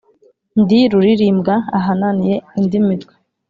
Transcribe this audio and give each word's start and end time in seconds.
Ndi 0.61 0.79
rulirimbwa 0.91 1.55
ahananiye 1.79 2.35
indi 2.59 2.79
mitwe 2.87 3.13